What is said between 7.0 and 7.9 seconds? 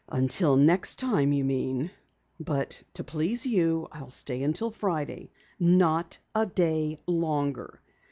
longer.